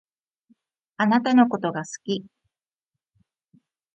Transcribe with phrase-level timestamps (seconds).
[0.97, 2.25] あなたのことが好き